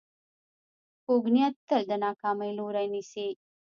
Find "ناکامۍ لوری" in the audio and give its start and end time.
2.03-2.87